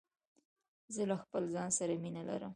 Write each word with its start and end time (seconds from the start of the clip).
زه 0.93 1.01
له 1.09 1.15
خپل 1.23 1.43
ځان 1.55 1.69
سره 1.77 1.93
مینه 2.03 2.21
لرم. 2.29 2.49